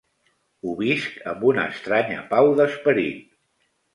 [0.63, 3.39] Ho visc amb una estranya pau d'esperit.